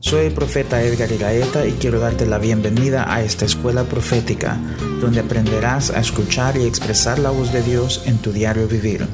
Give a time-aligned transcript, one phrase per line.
[0.00, 4.56] Soy el profeta Edgar Iraeta y quiero darte la bienvenida a esta escuela profética,
[5.00, 9.08] donde aprenderás a escuchar y expresar la voz de Dios en tu diario vivir.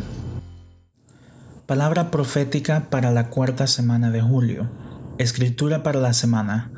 [1.65, 4.71] Palabra profética para la cuarta semana de julio.
[5.17, 6.71] Escritura para la semana.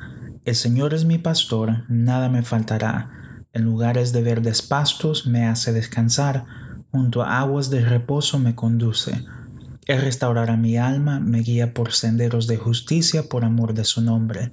[0.45, 3.11] El Señor es mi pastor, nada me faltará.
[3.53, 6.45] En lugares de verdes pastos me hace descansar,
[6.93, 9.25] junto a aguas de reposo me conduce
[9.87, 14.51] él restaurará mi alma, me guía por senderos de justicia por amor de su nombre.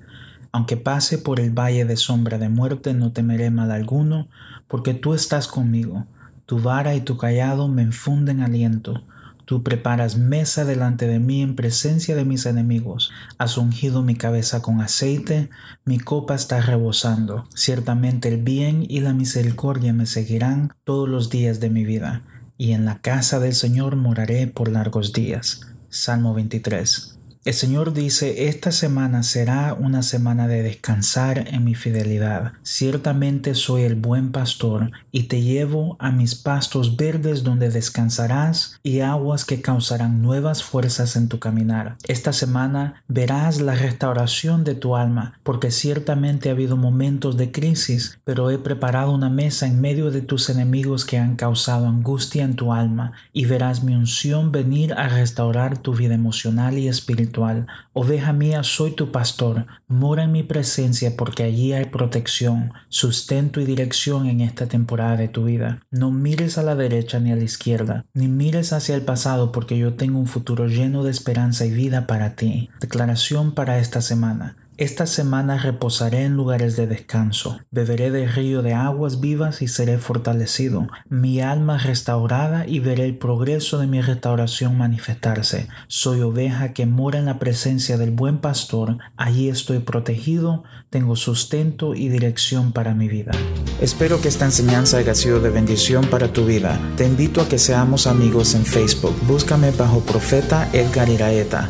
[0.52, 4.28] Aunque pase por el valle de sombra de muerte, no temeré mal alguno,
[4.68, 6.06] porque tú estás conmigo.
[6.46, 9.04] Tu vara y tu callado me infunden aliento.
[9.46, 13.12] Tú preparas mesa delante de mí en presencia de mis enemigos.
[13.40, 15.50] Has ungido mi cabeza con aceite,
[15.84, 17.48] mi copa está rebosando.
[17.56, 22.22] Ciertamente el bien y la misericordia me seguirán todos los días de mi vida
[22.58, 25.62] y en la casa del Señor moraré por largos días.
[25.90, 27.20] Salmo 23.
[27.46, 32.54] El Señor dice, esta semana será una semana de descansar en mi fidelidad.
[32.64, 39.02] Ciertamente soy el buen pastor y te llevo a mis pastos verdes donde descansarás y
[39.02, 41.98] aguas que causarán nuevas fuerzas en tu caminar.
[42.08, 48.20] Esta semana verás la restauración de tu alma, porque ciertamente ha habido momentos de crisis,
[48.24, 52.56] pero he preparado una mesa en medio de tus enemigos que han causado angustia en
[52.56, 56.88] tu alma y verás mi unción venir a restaurar tu vida emocional y
[57.34, 63.62] espiritual Oveja mía, soy tu pastor, mora en mi presencia porque allí hay protección, sustento
[63.62, 65.82] y dirección en esta temporada de tu vida.
[65.92, 69.78] No mires a la derecha ni a la izquierda, ni mires hacia el pasado porque
[69.78, 72.72] yo tengo un futuro lleno de esperanza y vida para ti.
[72.82, 74.56] Declaración para esta semana.
[74.78, 80.00] Esta semana reposaré en lugares de descanso, beberé del río de aguas vivas y seré
[80.00, 85.68] fortalecido, mi alma restaurada y veré el progreso de mi restauración manifestarse.
[85.88, 91.94] Soy oveja que mora en la presencia del buen pastor, allí estoy protegido, tengo sustento
[91.94, 93.32] y dirección para mi vida.
[93.80, 96.80] Espero que esta enseñanza haya sido de bendición para tu vida.
[96.98, 99.16] Te invito a que seamos amigos en Facebook.
[99.28, 101.70] Búscame bajo Profeta Edgar Iraeta